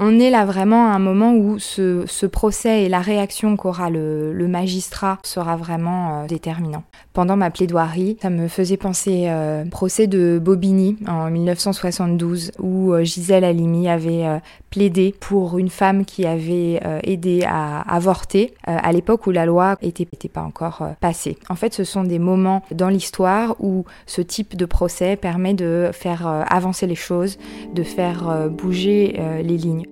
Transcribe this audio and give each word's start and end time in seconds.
On, 0.00 0.18
est 0.18 0.30
là 0.30 0.44
vraiment 0.44 0.90
à 0.90 0.96
un 0.96 0.98
moment 0.98 1.32
où 1.32 1.60
ce, 1.60 2.26
procès 2.26 2.82
et 2.82 2.88
la 2.88 3.00
réaction 3.00 3.56
qu'aura 3.56 3.88
le, 3.88 4.46
magistrat 4.48 5.18
sera 5.22 5.56
vraiment 5.56 6.22
euh, 6.22 6.26
déterminant. 6.26 6.82
Pendant 7.12 7.36
ma 7.36 7.50
plaidoirie, 7.50 8.16
ça 8.20 8.30
me 8.30 8.48
faisait 8.48 8.76
penser 8.76 9.26
euh, 9.28 9.64
procès 9.64 10.08
de 10.08 10.40
Bobigny 10.42 10.96
en 11.06 11.30
1972 11.30 12.52
où 12.58 12.92
euh, 12.92 13.04
Gisèle 13.04 13.44
Halimi 13.44 13.88
avait 13.88 14.40
plaidé 14.76 15.14
pour 15.18 15.56
une 15.56 15.70
femme 15.70 16.04
qui 16.04 16.26
avait 16.26 16.82
aidé 17.02 17.44
à 17.46 17.80
avorter 17.80 18.52
à 18.64 18.92
l'époque 18.92 19.26
où 19.26 19.30
la 19.30 19.46
loi 19.46 19.76
n'était 19.82 20.28
pas 20.28 20.42
encore 20.42 20.86
passée. 21.00 21.38
En 21.48 21.54
fait, 21.54 21.72
ce 21.72 21.82
sont 21.82 22.04
des 22.04 22.18
moments 22.18 22.62
dans 22.72 22.90
l'histoire 22.90 23.56
où 23.58 23.86
ce 24.04 24.20
type 24.20 24.54
de 24.54 24.66
procès 24.66 25.16
permet 25.16 25.54
de 25.54 25.88
faire 25.94 26.26
avancer 26.26 26.86
les 26.86 26.94
choses, 26.94 27.38
de 27.72 27.82
faire 27.82 28.50
bouger 28.50 29.18
les 29.42 29.56
lignes. 29.56 29.86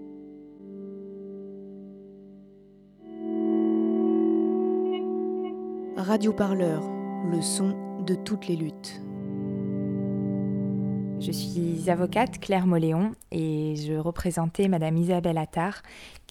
Radio 5.97 6.35
Parleur, 6.35 6.83
le 7.31 7.41
son 7.41 7.75
de 8.07 8.15
toutes 8.15 8.49
les 8.49 8.57
luttes. 8.57 9.01
Je 11.25 11.33
suis 11.33 11.89
avocate 11.89 12.39
Claire 12.39 12.67
Moléon 12.67 13.13
et 13.33 13.77
je 13.77 13.95
représentais 13.95 14.69
Madame 14.69 14.99
Isabelle 14.99 15.39
Attard 15.39 15.81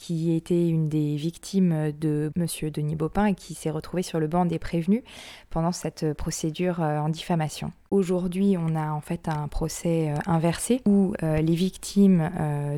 qui 0.03 0.33
était 0.35 0.67
une 0.67 0.89
des 0.89 1.15
victimes 1.15 1.93
de 1.97 2.29
Monsieur 2.35 2.69
Denis 2.71 2.97
Baupin 2.97 3.27
et 3.27 3.35
qui 3.35 3.53
s'est 3.53 3.69
retrouvée 3.69 4.03
sur 4.03 4.19
le 4.19 4.27
banc 4.27 4.45
des 4.45 4.59
prévenus 4.59 5.01
pendant 5.49 5.71
cette 5.71 6.13
procédure 6.13 6.81
euh, 6.81 6.99
en 6.99 7.07
diffamation. 7.07 7.71
Aujourd'hui, 7.89 8.57
on 8.57 8.75
a 8.75 8.91
en 8.91 9.01
fait 9.01 9.29
un 9.29 9.47
procès 9.47 10.09
euh, 10.09 10.15
inversé 10.25 10.81
où 10.85 11.13
euh, 11.21 11.37
les 11.37 11.53
victimes 11.53 12.31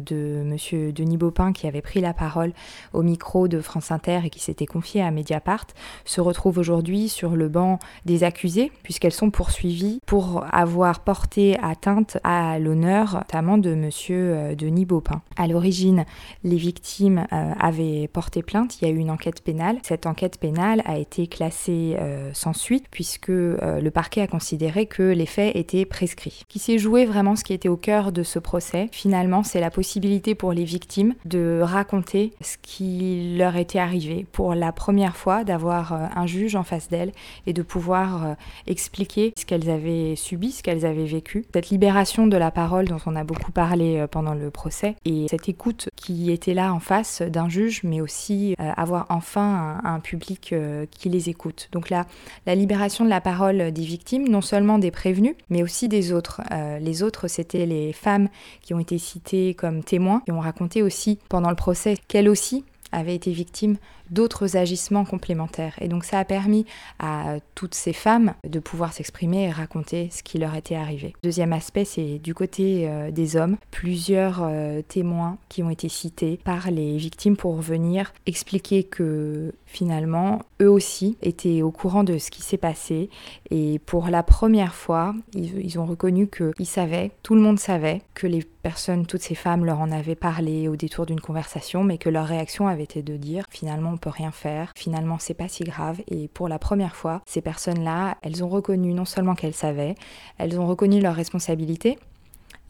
de 0.05 0.43
Monsieur 0.43 0.91
Denis 0.91 1.15
Baupin, 1.15 1.53
qui 1.53 1.67
avait 1.67 1.81
pris 1.81 2.01
la 2.01 2.13
parole 2.13 2.51
au 2.91 3.01
micro 3.01 3.47
de 3.47 3.61
France 3.61 3.91
Inter 3.91 4.19
et 4.25 4.29
qui 4.29 4.41
s'était 4.41 4.65
confié 4.65 5.01
à 5.01 5.09
Mediapart, 5.11 5.67
se 6.03 6.19
retrouvent 6.19 6.57
aujourd'hui 6.57 7.07
sur 7.07 7.37
le 7.37 7.47
banc 7.47 7.79
des 8.03 8.25
accusés, 8.25 8.73
puisqu'elles 8.83 9.13
sont 9.13 9.31
poursuivies 9.31 10.01
pour 10.05 10.45
avoir 10.51 10.99
porté 10.99 11.57
atteinte 11.63 12.17
à 12.25 12.59
l'honneur, 12.59 13.15
notamment 13.15 13.57
de 13.57 13.73
Monsieur 13.73 14.53
Denis 14.55 14.85
Baupin. 14.85 15.21
À 15.37 15.47
l'origine, 15.47 16.03
les 16.43 16.57
victimes 16.57 17.14
avaient 17.29 18.07
porté 18.07 18.43
plainte. 18.43 18.81
Il 18.81 18.87
y 18.87 18.91
a 18.91 18.93
eu 18.93 18.97
une 18.97 19.11
enquête 19.11 19.41
pénale. 19.41 19.77
Cette 19.83 20.05
enquête 20.05 20.39
pénale 20.39 20.81
a 20.85 20.97
été 20.97 21.27
classée 21.27 21.97
sans 22.33 22.53
suite, 22.53 22.85
puisque 22.91 23.29
le 23.29 23.89
parquet 23.89 24.21
a 24.21 24.27
considéré 24.27 24.85
que 24.85 25.03
les 25.03 25.25
faits 25.25 25.55
étaient 25.55 25.85
prescrits. 25.85 26.43
Qui 26.47 26.59
s'est 26.59 26.77
joué 26.77 27.05
vraiment 27.05 27.35
ce 27.35 27.43
qui 27.43 27.53
était 27.53 27.69
au 27.69 27.77
cœur 27.77 28.11
de 28.11 28.23
ce 28.23 28.39
procès, 28.39 28.89
finalement, 28.91 29.43
c'est 29.43 29.59
la 29.59 29.71
possibilité 29.71 30.35
pour 30.35 30.53
les 30.53 30.63
victimes 30.63 31.13
de 31.25 31.59
raconter 31.61 32.33
ce 32.41 32.57
qui 32.61 33.35
leur 33.37 33.55
était 33.55 33.79
arrivé 33.79 34.25
pour 34.31 34.55
la 34.55 34.71
première 34.71 35.15
fois, 35.15 35.43
d'avoir 35.43 35.93
euh, 35.93 36.05
un 36.15 36.25
juge 36.25 36.55
en 36.55 36.63
face 36.63 36.89
d'elles 36.89 37.11
et 37.45 37.53
de 37.53 37.61
pouvoir 37.61 38.25
euh, 38.25 38.33
expliquer 38.67 39.33
ce 39.37 39.45
qu'elles 39.45 39.69
avaient 39.69 40.15
subi, 40.15 40.51
ce 40.51 40.63
qu'elles 40.63 40.85
avaient 40.85 41.05
vécu. 41.05 41.45
Cette 41.53 41.69
libération 41.69 42.27
de 42.27 42.37
la 42.37 42.51
parole 42.51 42.85
dont 42.85 42.99
on 43.05 43.15
a 43.15 43.23
beaucoup 43.23 43.51
parlé 43.51 43.97
euh, 43.97 44.07
pendant 44.07 44.33
le 44.33 44.49
procès 44.51 44.95
et 45.05 45.27
cette 45.29 45.49
écoute 45.49 45.89
qui 45.95 46.31
était 46.31 46.53
là 46.53 46.73
en 46.73 46.79
face 46.79 46.94
d'un 47.21 47.49
juge, 47.49 47.81
mais 47.83 48.01
aussi 48.01 48.55
avoir 48.57 49.05
enfin 49.09 49.79
un, 49.83 49.99
public 49.99 50.53
qui 50.91 51.09
les 51.09 51.29
écoute. 51.29 51.69
Donc 51.71 51.89
là, 51.89 52.05
la 52.45 52.55
libération 52.55 53.05
de 53.05 53.09
la 53.09 53.21
parole 53.21 53.71
des 53.71 53.83
victimes, 53.83 54.27
non 54.27 54.41
seulement 54.41 54.77
des 54.77 54.91
prévenus, 54.91 55.35
mais 55.49 55.63
aussi 55.63 55.87
des 55.87 56.13
autres. 56.13 56.41
Euh, 56.51 56.79
les 56.79 57.03
autres, 57.03 57.27
c'était 57.27 57.65
les 57.65 57.93
femmes 57.93 58.29
qui 58.61 58.73
ont 58.73 58.79
été 58.79 58.97
citées 58.97 59.53
comme 59.53 59.83
témoins, 59.83 60.21
qui 60.25 60.31
ont 60.31 60.39
raconté 60.39 60.81
aussi 60.81 61.19
pendant 61.29 61.49
le 61.49 61.55
procès 61.55 61.95
qu'elles 62.07 62.29
aussi 62.29 62.63
avaient 62.91 63.15
été 63.15 63.31
victimes 63.31 63.77
d'autres 64.09 64.57
agissements 64.57 65.05
complémentaires. 65.05 65.75
Et 65.81 65.87
donc 65.87 66.03
ça 66.03 66.19
a 66.19 66.25
permis 66.25 66.65
à 66.99 67.37
toutes 67.55 67.73
ces 67.73 67.93
femmes 67.93 68.33
de 68.47 68.59
pouvoir 68.59 68.93
s'exprimer 68.93 69.45
et 69.45 69.51
raconter 69.51 70.09
ce 70.11 70.23
qui 70.23 70.37
leur 70.37 70.55
était 70.55 70.75
arrivé. 70.75 71.15
Deuxième 71.23 71.53
aspect, 71.53 71.85
c'est 71.85 72.19
du 72.19 72.33
côté 72.33 72.87
euh, 72.87 73.11
des 73.11 73.35
hommes, 73.35 73.57
plusieurs 73.71 74.41
euh, 74.43 74.81
témoins 74.87 75.37
qui 75.49 75.63
ont 75.63 75.69
été 75.69 75.89
cités 75.89 76.39
par 76.43 76.71
les 76.71 76.97
victimes 76.97 77.37
pour 77.37 77.55
venir 77.55 78.13
expliquer 78.25 78.83
que 78.83 79.53
finalement, 79.75 80.41
eux 80.61 80.69
aussi 80.69 81.17
étaient 81.21 81.61
au 81.61 81.69
courant 81.71 82.05
de 82.05 82.17
ce 82.17 82.31
qui 82.31 82.41
s'est 82.41 82.57
passé 82.57 83.09
et 83.51 83.79
pour 83.79 84.07
la 84.07 84.23
première 84.23 84.73
fois, 84.73 85.13
ils, 85.33 85.77
ont 85.77 85.85
reconnu 85.85 86.27
qu'ils 86.29 86.65
savaient, 86.65 87.11
tout 87.23 87.35
le 87.35 87.41
monde 87.41 87.59
savait 87.59 88.01
que 88.13 88.25
les 88.25 88.43
personnes, 88.43 89.05
toutes 89.05 89.21
ces 89.21 89.35
femmes 89.35 89.65
leur 89.65 89.81
en 89.81 89.91
avaient 89.91 90.15
parlé 90.15 90.69
au 90.69 90.77
détour 90.77 91.05
d'une 91.05 91.19
conversation, 91.19 91.83
mais 91.83 91.97
que 91.97 92.09
leur 92.09 92.25
réaction 92.25 92.67
avait 92.67 92.83
été 92.83 93.03
de 93.03 93.17
dire 93.17 93.45
finalement 93.49 93.91
on 93.91 93.97
peut 93.97 94.09
rien 94.09 94.31
faire, 94.31 94.71
finalement 94.75 95.17
c'est 95.19 95.33
pas 95.33 95.49
si 95.49 95.65
grave. 95.65 96.01
Et 96.07 96.29
pour 96.29 96.47
la 96.47 96.57
première 96.57 96.95
fois, 96.95 97.21
ces 97.25 97.41
personnes-là, 97.41 98.17
elles 98.21 98.43
ont 98.43 98.49
reconnu 98.49 98.93
non 98.93 99.05
seulement 99.05 99.35
qu'elles 99.35 99.53
savaient, 99.53 99.95
elles 100.37 100.57
ont 100.57 100.67
reconnu 100.67 101.01
leur 101.01 101.15
responsabilité 101.15 101.99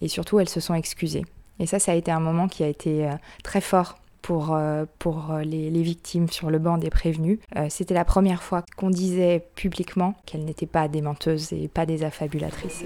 et 0.01 0.07
surtout 0.07 0.39
elles 0.39 0.49
se 0.49 0.59
sont 0.59 0.73
excusées. 0.73 1.25
Et 1.59 1.67
ça, 1.67 1.79
ça 1.79 1.91
a 1.91 1.95
été 1.95 2.11
un 2.11 2.19
moment 2.19 2.47
qui 2.47 2.63
a 2.63 2.67
été 2.67 3.07
euh, 3.07 3.13
très 3.43 3.61
fort 3.61 3.95
pour, 4.25 4.55
euh, 4.55 4.85
pour 4.97 5.31
euh, 5.31 5.43
les, 5.43 5.69
victimes 5.83 6.29
sur 6.29 6.49
le 6.49 6.57
banc 6.57 6.79
des 6.79 6.89
prévenus. 6.89 7.37
C'était 7.69 7.93
la 7.93 8.05
première 8.05 8.41
fois 8.41 8.63
qu'on 8.75 8.89
disait 8.89 9.45
publiquement 9.53 10.15
qu'elles 10.25 10.43
n'étaient 10.43 10.65
pas 10.65 10.87
des 10.87 11.01
menteuses 11.01 11.53
et 11.53 11.67
pas 11.67 11.85
des 11.85 12.03
affabulatrices. 12.03 12.83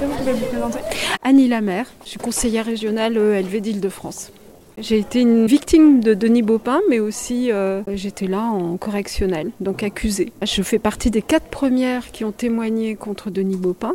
vous 0.00 0.16
pouvez 0.16 0.32
vous 0.32 0.46
présenter? 0.46 0.78
Annie 1.22 1.48
Lamère, 1.48 1.86
je 2.04 2.10
suis 2.10 2.18
conseillère 2.18 2.66
régionale 2.66 3.16
ELV 3.16 3.60
d'Île-de-France. 3.60 4.30
J'ai 4.78 4.98
été 4.98 5.20
une 5.20 5.46
victime 5.46 6.00
de 6.00 6.14
Denis 6.14 6.40
Baupin, 6.40 6.80
mais 6.88 6.98
aussi 6.98 7.52
euh, 7.52 7.82
j'étais 7.94 8.26
là 8.26 8.40
en 8.40 8.78
correctionnel, 8.78 9.50
donc 9.60 9.82
accusée. 9.82 10.32
Je 10.42 10.62
fais 10.62 10.78
partie 10.78 11.10
des 11.10 11.20
quatre 11.20 11.48
premières 11.48 12.10
qui 12.10 12.24
ont 12.24 12.32
témoigné 12.32 12.96
contre 12.96 13.30
Denis 13.30 13.56
Baupin. 13.56 13.94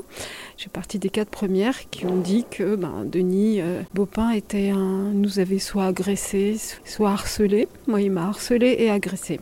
J'ai 0.55 0.69
partie 0.69 0.99
des 0.99 1.09
quatre 1.09 1.29
premières 1.29 1.89
qui 1.89 2.05
ont 2.05 2.17
dit 2.17 2.45
que 2.49 2.75
ben, 2.75 3.05
Denis 3.05 3.59
euh, 3.59 3.81
Baupin 3.95 4.29
était 4.29 4.69
un, 4.69 5.11
nous 5.13 5.39
avait 5.39 5.57
soit 5.57 5.85
agressé, 5.85 6.57
soit 6.85 7.09
harcelé. 7.09 7.67
Moi, 7.88 8.01
il 8.01 8.11
m'a 8.11 8.27
harcelé 8.27 8.75
et 8.77 8.91
agressé. 8.91 9.39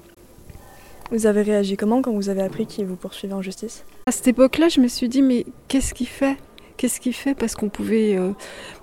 Vous 1.12 1.28
avez 1.28 1.41
réagi 1.41 1.75
comment 1.75 2.02
quand 2.02 2.13
vous 2.13 2.29
avez 2.29 2.41
appris 2.44 2.66
qu'il 2.66 2.85
vous 2.85 2.96
poursuivait 2.96 3.34
en 3.34 3.41
justice? 3.41 3.84
À 4.07 4.12
cette 4.12 4.29
époque-là, 4.29 4.69
je 4.69 4.79
me 4.79 4.88
suis 4.88 5.09
dit, 5.09 5.22
mais 5.22 5.46
qu'est-ce 5.67 5.94
qu'il 5.94 6.07
fait? 6.07 6.38
Qu'est-ce 6.78 7.00
qu'il 7.00 7.13
fait 7.13 7.36
Parce 7.36 7.56
qu'on 7.56 7.69
pouvait 7.69 8.18
euh, 8.18 8.31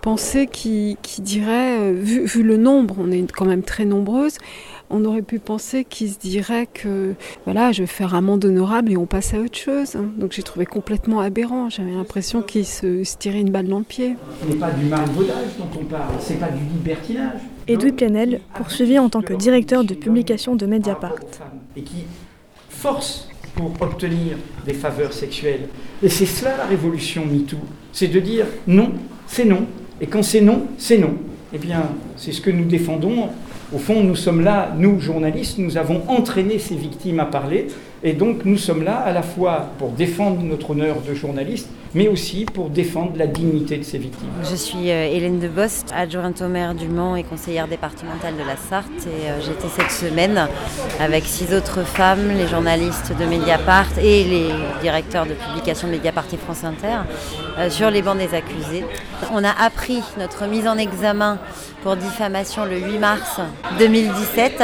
penser 0.00 0.47
qu'il 0.47 0.97
dirait, 1.19 1.78
euh, 1.78 1.92
vu, 1.94 2.42
le 2.42 2.56
nombre, 2.56 2.97
on 2.98 3.10
est 3.10 3.30
quand 3.30 3.44
même 3.44 3.62
très 3.62 3.84
nombreuses, 3.84 4.38
on 4.88 5.04
aurait 5.04 5.22
pu 5.22 5.38
penser 5.38 5.84
qu'il 5.84 6.10
se 6.10 6.19
dirait 6.19 6.66
que 6.66 7.14
voilà, 7.44 7.72
je 7.72 7.82
vais 7.82 7.86
faire 7.86 8.14
un 8.14 8.20
monde 8.20 8.44
honorable 8.44 8.92
et 8.92 8.97
on 8.97 9.06
passe 9.06 9.34
à 9.34 9.38
autre 9.41 9.58
chose. 9.58 9.97
Hein. 9.97 10.06
Donc 10.16 10.32
j'ai 10.32 10.42
trouvé 10.42 10.64
complètement 10.64 11.20
aberrant. 11.20 11.69
J'avais 11.69 11.92
l'impression 11.92 12.42
qu'il 12.42 12.66
se, 12.66 13.02
tirait 13.16 13.41
une 13.41 13.50
balle 13.50 13.69
dans 13.69 13.78
le 13.78 13.84
pied. 13.84 14.16
Ce 14.42 14.48
n'est 14.48 14.58
pas 14.58 14.70
du 14.70 14.86
marivaudage 14.86 15.56
dont 15.58 15.81
on 15.81 15.84
parle, 15.84 16.14
c'est 16.19 16.41
pas 16.41 16.48
du 16.48 16.64
libertinage. 16.64 17.41
Edoui 17.69 17.92
Plenel, 17.92 18.41
poursuivi 18.54 18.98
en 18.98 19.08
tant 19.08 19.22
que 19.22 19.34
directeur 19.34 19.84
de 19.84 19.94
publication 19.94 20.56
de 20.56 20.66
Mediapart. 20.66 21.16
Et 21.76 21.82
qui 21.82 22.04
force 22.69 23.28
pour 23.70 23.88
obtenir 23.88 24.36
des 24.64 24.74
faveurs 24.74 25.12
sexuelles. 25.12 25.68
Et 26.02 26.08
c'est 26.08 26.26
cela 26.26 26.56
la 26.56 26.66
révolution 26.66 27.24
MeToo, 27.26 27.58
c'est 27.92 28.08
de 28.08 28.20
dire 28.20 28.46
non, 28.66 28.92
c'est 29.26 29.44
non, 29.44 29.66
et 30.00 30.06
quand 30.06 30.22
c'est 30.22 30.40
non, 30.40 30.66
c'est 30.78 30.98
non. 30.98 31.14
Eh 31.54 31.58
bien, 31.58 31.82
c'est 32.16 32.32
ce 32.32 32.40
que 32.40 32.50
nous 32.50 32.64
défendons. 32.64 33.28
Au 33.74 33.78
fond, 33.78 34.02
nous 34.02 34.16
sommes 34.16 34.42
là, 34.42 34.74
nous, 34.76 35.00
journalistes, 35.00 35.58
nous 35.58 35.76
avons 35.76 36.02
entraîné 36.08 36.58
ces 36.58 36.74
victimes 36.74 37.20
à 37.20 37.26
parler, 37.26 37.66
et 38.04 38.12
donc 38.12 38.44
nous 38.44 38.58
sommes 38.58 38.82
là 38.82 38.96
à 38.96 39.12
la 39.12 39.22
fois 39.22 39.70
pour 39.78 39.90
défendre 39.90 40.42
notre 40.42 40.70
honneur 40.70 40.96
de 41.06 41.14
journaliste, 41.14 41.69
mais 41.94 42.08
aussi 42.08 42.44
pour 42.44 42.69
défendre 42.69 43.12
la 43.16 43.26
dignité 43.26 43.76
de 43.76 43.82
ces 43.82 43.99
victimes. 43.99 44.28
Je 44.43 44.56
suis 44.56 44.90
euh, 44.90 45.06
Hélène 45.06 45.38
Debost, 45.38 45.93
adjointe 45.94 46.43
au 46.43 46.49
maire 46.49 46.75
du 46.75 46.88
Mans 46.88 47.16
et 47.16 47.22
conseillère 47.22 47.69
départementale 47.69 48.34
de 48.34 48.46
la 48.46 48.56
Sarthe. 48.56 49.06
Et 49.06 49.28
euh, 49.31 49.40
j'étais 49.40 49.69
cette 49.69 49.90
semaine 49.90 50.49
avec 51.00 51.25
six 51.25 51.54
autres 51.54 51.84
femmes, 51.84 52.28
les 52.37 52.49
journalistes 52.49 53.12
de 53.19 53.25
Mediapart 53.25 53.99
et 53.99 54.25
les 54.25 54.49
directeurs 54.81 55.26
de 55.26 55.34
publication 55.34 55.88
de 55.88 55.93
Mediapart 55.93 56.26
et 56.32 56.37
France 56.37 56.64
Inter, 56.64 57.02
euh, 57.58 57.70
sur 57.70 57.90
les 57.90 58.02
bancs 58.02 58.19
des 58.19 58.34
accusés. 58.34 58.84
On 59.32 59.44
a 59.44 59.50
appris 59.50 60.00
notre 60.19 60.46
mise 60.46 60.66
en 60.66 60.78
examen 60.78 61.38
pour 61.82 61.96
diffamation 61.96 62.64
le 62.64 62.78
8 62.81 62.99
mars 62.99 63.40
2017 63.78 64.62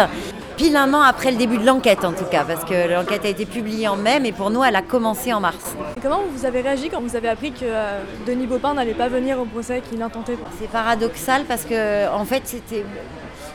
pile 0.59 0.75
un 0.75 0.93
an 0.93 1.03
après 1.03 1.31
le 1.31 1.37
début 1.37 1.57
de 1.57 1.65
l'enquête 1.65 2.05
en 2.05 2.13
tout 2.13 2.25
cas, 2.25 2.43
parce 2.45 2.65
que 2.65 2.93
l'enquête 2.93 3.25
a 3.25 3.29
été 3.29 3.47
publiée 3.47 3.87
en 3.87 3.95
mai, 3.95 4.19
mais 4.19 4.33
pour 4.33 4.51
nous 4.51 4.65
elle 4.65 4.75
a 4.75 4.83
commencé 4.83 5.33
en 5.33 5.39
mars. 5.39 5.77
comment 6.03 6.21
vous 6.35 6.45
avez 6.45 6.63
réagi 6.63 6.91
quand 6.91 7.01
vous 7.01 7.15
avez 7.15 7.29
appris 7.29 7.53
que 7.53 7.61
euh, 7.63 8.01
Denis 8.27 8.49
Baupin 8.49 8.75
n'allait 8.75 8.95
pas 8.95 9.07
venir 9.07 9.39
au 9.39 9.45
procès 9.45 9.81
qu'il 9.89 10.03
intentait 10.03 10.37
C'est 10.59 10.69
paradoxal 10.69 11.45
parce 11.45 11.65
que 11.65 12.13
en 12.13 12.25
fait 12.25 12.43
c'était, 12.45 12.85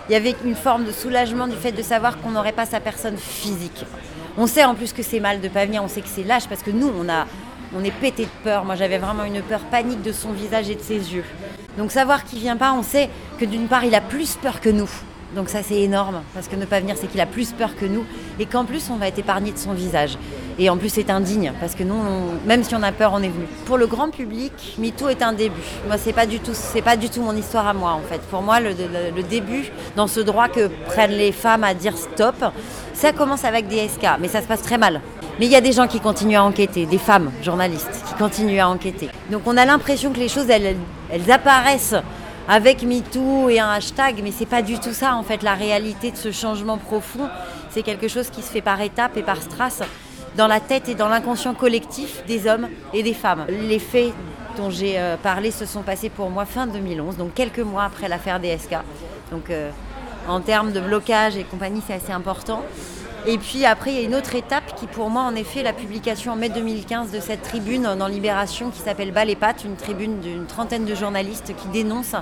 il 0.07 0.13
y 0.13 0.15
avait 0.15 0.33
une 0.45 0.55
forme 0.55 0.85
de 0.85 0.93
soulagement 0.93 1.47
du 1.47 1.57
fait 1.57 1.73
de 1.73 1.81
savoir 1.81 2.21
qu'on 2.21 2.31
n'aurait 2.31 2.53
pas 2.53 2.65
sa 2.65 2.79
personne 2.79 3.17
physique. 3.17 3.85
On 4.37 4.47
sait 4.47 4.63
en 4.63 4.73
plus 4.73 4.93
que 4.93 5.03
c'est 5.03 5.19
mal 5.19 5.41
de 5.41 5.49
pas 5.49 5.65
venir, 5.65 5.83
on 5.83 5.89
sait 5.89 6.01
que 6.01 6.07
c'est 6.07 6.23
lâche 6.23 6.47
parce 6.47 6.63
que 6.63 6.71
nous 6.71 6.89
on 6.97 7.09
a 7.09 7.25
on 7.75 7.83
est 7.83 7.91
pété 7.91 8.23
de 8.23 8.43
peur. 8.43 8.65
Moi, 8.65 8.75
j'avais 8.75 8.99
vraiment 8.99 9.23
une 9.23 9.41
peur 9.41 9.61
panique 9.61 10.03
de 10.03 10.11
son 10.11 10.31
visage 10.31 10.69
et 10.69 10.75
de 10.75 10.81
ses 10.81 11.11
yeux. 11.11 11.25
Donc 11.75 11.91
savoir 11.91 12.23
qu'il 12.23 12.37
vient 12.37 12.55
pas, 12.55 12.71
on 12.71 12.83
sait 12.83 13.09
que 13.39 13.45
d'une 13.45 13.67
part, 13.67 13.83
il 13.83 13.95
a 13.95 14.01
plus 14.01 14.35
peur 14.35 14.61
que 14.61 14.69
nous. 14.69 14.91
Donc 15.35 15.49
ça 15.49 15.63
c'est 15.63 15.81
énorme, 15.81 16.21
parce 16.33 16.47
que 16.47 16.55
ne 16.55 16.65
pas 16.65 16.79
venir, 16.79 16.95
c'est 16.99 17.07
qu'il 17.07 17.19
a 17.19 17.25
plus 17.25 17.51
peur 17.53 17.75
que 17.75 17.85
nous, 17.85 18.05
et 18.39 18.45
qu'en 18.45 18.65
plus 18.65 18.89
on 18.91 18.97
va 18.97 19.07
être 19.07 19.17
épargné 19.17 19.51
de 19.51 19.57
son 19.57 19.73
visage. 19.73 20.17
Et 20.59 20.69
en 20.69 20.77
plus 20.77 20.89
c'est 20.89 21.09
indigne, 21.09 21.51
parce 21.59 21.73
que 21.73 21.83
nous, 21.83 21.95
même 22.45 22.63
si 22.63 22.75
on 22.75 22.83
a 22.83 22.91
peur, 22.91 23.11
on 23.13 23.23
est 23.23 23.29
venu. 23.29 23.45
Pour 23.65 23.77
le 23.79 23.87
grand 23.87 24.09
public, 24.09 24.75
MeToo 24.77 25.09
est 25.09 25.23
un 25.23 25.33
début. 25.33 25.55
Moi 25.87 25.97
c'est 25.97 26.13
pas 26.13 26.27
du 26.27 26.39
tout, 26.39 26.51
pas 26.85 26.95
du 26.97 27.09
tout 27.09 27.21
mon 27.21 27.35
histoire 27.35 27.67
à 27.67 27.73
moi 27.73 27.91
en 27.91 28.01
fait. 28.01 28.21
Pour 28.29 28.43
moi, 28.43 28.59
le, 28.59 28.69
le 29.15 29.23
début 29.23 29.71
dans 29.95 30.07
ce 30.07 30.19
droit 30.19 30.49
que 30.49 30.67
prennent 30.85 31.11
les 31.11 31.31
femmes 31.31 31.63
à 31.63 31.73
dire 31.73 31.97
stop, 31.97 32.35
ça 32.93 33.11
commence 33.11 33.43
avec 33.43 33.67
des 33.67 33.87
SK, 33.87 34.05
mais 34.19 34.27
ça 34.27 34.41
se 34.41 34.47
passe 34.47 34.61
très 34.61 34.77
mal. 34.77 35.01
Mais 35.39 35.47
il 35.47 35.51
y 35.51 35.55
a 35.55 35.61
des 35.61 35.71
gens 35.71 35.87
qui 35.87 35.99
continuent 35.99 36.37
à 36.37 36.43
enquêter, 36.43 36.85
des 36.85 36.99
femmes 36.99 37.31
journalistes 37.41 38.03
qui 38.07 38.13
continuent 38.13 38.59
à 38.59 38.69
enquêter. 38.69 39.09
Donc 39.31 39.41
on 39.47 39.57
a 39.57 39.65
l'impression 39.65 40.13
que 40.13 40.19
les 40.19 40.27
choses, 40.29 40.47
elles, 40.49 40.75
elles 41.11 41.31
apparaissent 41.31 41.95
avec 42.47 42.83
MeToo 42.83 43.49
et 43.49 43.59
un 43.59 43.69
hashtag, 43.69 44.21
mais 44.23 44.31
c'est 44.31 44.45
pas 44.45 44.61
du 44.61 44.79
tout 44.79 44.93
ça 44.93 45.15
en 45.15 45.23
fait. 45.23 45.43
La 45.43 45.53
réalité 45.53 46.11
de 46.11 46.17
ce 46.17 46.31
changement 46.31 46.77
profond, 46.77 47.29
c'est 47.69 47.83
quelque 47.83 48.07
chose 48.07 48.29
qui 48.29 48.41
se 48.41 48.51
fait 48.51 48.61
par 48.61 48.81
étapes 48.81 49.17
et 49.17 49.23
par 49.23 49.41
strass 49.41 49.81
dans 50.35 50.47
la 50.47 50.59
tête 50.59 50.89
et 50.89 50.95
dans 50.95 51.09
l'inconscient 51.09 51.53
collectif 51.53 52.23
des 52.25 52.47
hommes 52.47 52.67
et 52.93 53.03
des 53.03 53.13
femmes. 53.13 53.45
Les 53.49 53.79
faits 53.79 54.13
dont 54.57 54.69
j'ai 54.69 54.99
euh, 54.99 55.15
parlé 55.17 55.51
se 55.51 55.65
sont 55.65 55.81
passés 55.81 56.09
pour 56.09 56.29
moi 56.29 56.45
fin 56.45 56.67
2011, 56.67 57.17
donc 57.17 57.33
quelques 57.33 57.59
mois 57.59 57.83
après 57.83 58.07
l'affaire 58.07 58.39
DSK. 58.39 58.77
Donc 59.31 59.49
euh, 59.49 59.69
en 60.27 60.39
termes 60.41 60.71
de 60.71 60.79
blocage 60.79 61.37
et 61.37 61.43
compagnie, 61.43 61.81
c'est 61.85 61.93
assez 61.93 62.11
important. 62.11 62.61
Et 63.25 63.37
puis 63.37 63.65
après, 63.65 63.93
il 63.93 63.95
y 63.95 64.03
a 64.03 64.05
une 64.05 64.15
autre 64.15 64.35
étape 64.35 64.75
qui 64.75 64.85
pour 64.85 65.09
moi, 65.09 65.21
en 65.21 65.33
effet, 65.35 65.63
la 65.63 65.71
publication 65.71 66.33
en 66.33 66.35
mai 66.35 66.49
2015 66.49 67.11
de 67.11 67.21
cette 67.21 67.41
tribune 67.41 67.83
dans 67.97 68.07
Libération 68.07 68.69
qui 68.69 68.79
s'appelle 68.79 69.11
Bas 69.11 69.23
les 69.23 69.37
pattes, 69.37 69.63
une 69.63 69.77
tribune 69.77 70.19
d'une 70.19 70.45
trentaine 70.45 70.83
de 70.83 70.93
journalistes 70.93 71.53
qui 71.55 71.67
dénoncent 71.69 72.17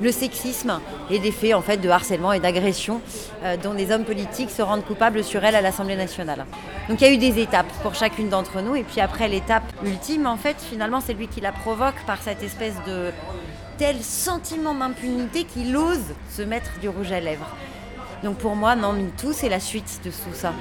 le 0.00 0.10
sexisme 0.10 0.80
et 1.08 1.20
des 1.20 1.30
faits 1.30 1.54
en 1.54 1.60
fait 1.60 1.76
de 1.76 1.88
harcèlement 1.88 2.32
et 2.32 2.40
d'agression 2.40 3.00
euh, 3.44 3.56
dont 3.56 3.74
des 3.74 3.92
hommes 3.92 4.04
politiques 4.04 4.50
se 4.50 4.62
rendent 4.62 4.84
coupables 4.84 5.22
sur 5.22 5.44
elle 5.44 5.54
à 5.54 5.60
l'Assemblée 5.60 5.94
nationale. 5.94 6.46
Donc 6.88 7.00
il 7.00 7.06
y 7.06 7.10
a 7.10 7.12
eu 7.12 7.18
des 7.18 7.40
étapes 7.40 7.70
pour 7.82 7.94
chacune 7.94 8.28
d'entre 8.28 8.60
nous 8.60 8.74
et 8.74 8.82
puis 8.82 9.00
après 9.00 9.28
l'étape 9.28 9.62
ultime 9.84 10.26
en 10.26 10.36
fait 10.36 10.56
finalement 10.58 11.00
c'est 11.00 11.12
lui 11.12 11.28
qui 11.28 11.40
la 11.40 11.52
provoque 11.52 12.02
par 12.06 12.22
cette 12.22 12.42
espèce 12.42 12.74
de 12.86 13.12
tel 13.78 14.02
sentiment 14.02 14.74
d'impunité 14.74 15.44
qu'il 15.44 15.76
ose 15.76 16.14
se 16.34 16.42
mettre 16.42 16.78
du 16.80 16.88
rouge 16.88 17.12
à 17.12 17.20
lèvres. 17.20 17.54
Donc 18.22 18.36
pour 18.38 18.54
moi, 18.54 18.76
non, 18.76 18.94
tout 19.20 19.32
c'est 19.32 19.48
la 19.48 19.60
suite 19.60 20.00
de 20.04 20.10
tout 20.10 20.34
ça. 20.34 20.52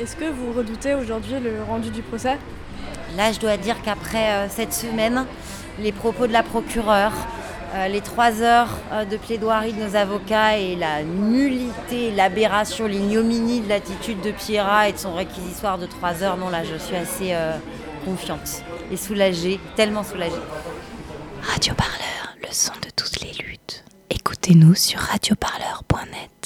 Est-ce 0.00 0.14
que 0.14 0.26
vous 0.26 0.52
redoutez 0.52 0.94
aujourd'hui 0.94 1.34
le 1.42 1.62
rendu 1.66 1.90
du 1.90 2.02
procès? 2.02 2.38
Là, 3.16 3.32
je 3.32 3.40
dois 3.40 3.56
dire 3.56 3.76
qu'après 3.82 4.30
euh, 4.32 4.48
cette 4.48 4.72
semaine, 4.72 5.24
les 5.80 5.92
propos 5.92 6.26
de 6.26 6.32
la 6.32 6.42
procureure, 6.42 7.12
euh, 7.74 7.88
les 7.88 8.00
trois 8.00 8.42
heures 8.42 8.68
euh, 8.92 9.04
de 9.04 9.16
plaidoirie 9.16 9.72
de 9.72 9.82
nos 9.82 9.96
avocats 9.96 10.58
et 10.58 10.76
la 10.76 11.02
nullité, 11.02 12.10
l'aberration, 12.10 12.86
l'ignominie 12.86 13.60
de 13.60 13.68
l'attitude 13.68 14.20
de 14.20 14.30
Pierra 14.30 14.88
et 14.88 14.92
de 14.92 14.98
son 14.98 15.14
réquisitoire 15.14 15.78
de 15.78 15.86
trois 15.86 16.22
heures, 16.22 16.36
non, 16.36 16.50
là, 16.50 16.62
je 16.64 16.76
suis 16.76 16.96
assez 16.96 17.34
confiante 18.04 18.62
et 18.92 18.96
soulagée, 18.96 19.58
tellement 19.74 20.04
soulagée. 20.04 20.32
Radio 21.42 21.74
Parleur, 21.74 22.36
le 22.40 22.48
son 22.52 22.72
de 22.74 22.90
toutes 22.94 23.20
les 23.20 23.32
luttes. 23.44 23.84
Écoutez-nous 24.10 24.74
sur 24.74 25.00
radioparleur.net. 25.00 26.37